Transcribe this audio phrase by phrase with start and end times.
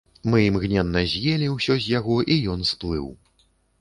[0.33, 3.07] Мы імгненна з'елі ўсё з яго, і ён сплыў.